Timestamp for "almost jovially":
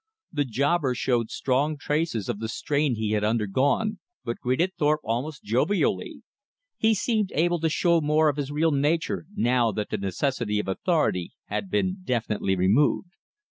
5.03-6.23